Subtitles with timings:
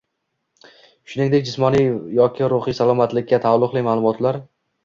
[1.11, 1.85] shuningdek jismoniy
[2.21, 4.43] yoki ruhiy salomatlikka taalluqli ma’lumotlar